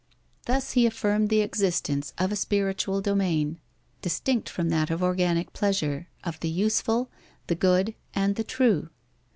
Thus 0.47 0.71
he 0.71 0.87
affirmed 0.87 1.29
the 1.29 1.41
existence 1.41 2.11
of 2.17 2.31
a 2.31 2.35
spiritual 2.35 3.01
domain, 3.01 3.59
distinct 4.01 4.49
from 4.49 4.69
that 4.69 4.89
of 4.89 5.03
organic 5.03 5.53
pleasure, 5.53 6.07
of 6.23 6.39
the 6.39 6.49
useful, 6.49 7.11
the 7.45 7.53
good, 7.53 7.93
and 8.15 8.35
the 8.35 8.43
true. 8.43 8.89